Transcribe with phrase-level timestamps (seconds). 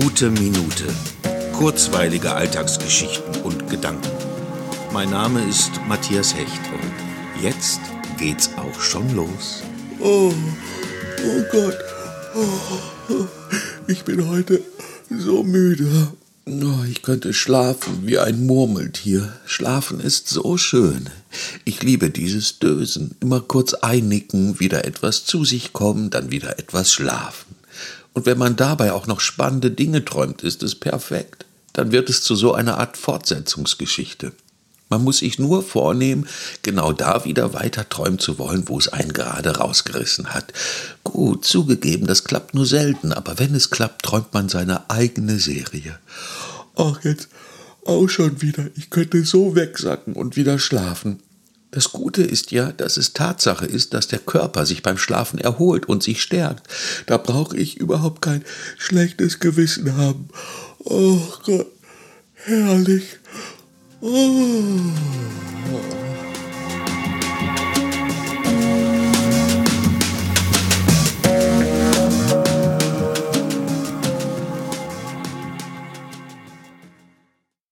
[0.00, 0.86] Gute Minute.
[1.52, 4.10] Kurzweilige Alltagsgeschichten und Gedanken.
[4.92, 7.78] Mein Name ist Matthias Hecht und jetzt
[8.18, 9.62] geht's auch schon los.
[10.00, 10.32] Oh,
[11.24, 11.78] oh Gott.
[12.34, 13.26] Oh,
[13.86, 14.62] ich bin heute
[15.10, 16.08] so müde.
[16.44, 19.32] Oh, ich könnte schlafen wie ein Murmeltier.
[19.46, 21.08] Schlafen ist so schön.
[21.64, 23.14] Ich liebe dieses Dösen.
[23.20, 27.43] Immer kurz einnicken, wieder etwas zu sich kommen, dann wieder etwas schlafen.
[28.14, 31.44] Und wenn man dabei auch noch spannende Dinge träumt, ist es perfekt.
[31.72, 34.32] Dann wird es zu so einer Art Fortsetzungsgeschichte.
[34.88, 36.28] Man muss sich nur vornehmen,
[36.62, 40.52] genau da wieder weiter träumen zu wollen, wo es einen gerade rausgerissen hat.
[41.02, 45.98] Gut, zugegeben, das klappt nur selten, aber wenn es klappt, träumt man seine eigene Serie.
[46.76, 47.28] Ach, jetzt
[47.84, 48.66] auch schon wieder.
[48.76, 51.20] Ich könnte so wegsacken und wieder schlafen.
[51.74, 55.86] Das Gute ist ja, dass es Tatsache ist, dass der Körper sich beim Schlafen erholt
[55.86, 56.68] und sich stärkt.
[57.06, 58.44] Da brauche ich überhaupt kein
[58.78, 60.28] schlechtes Gewissen haben.
[60.84, 61.66] Oh Gott,
[62.34, 63.18] herrlich.
[64.00, 64.52] Oh.